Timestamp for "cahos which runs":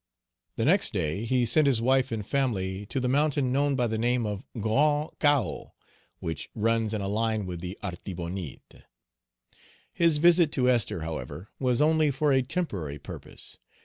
5.19-6.95